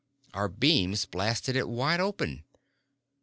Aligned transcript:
Our 0.33 0.47
beams 0.47 1.05
blasted 1.05 1.55
it 1.55 1.69
wide 1.69 1.99
open. 1.99 2.43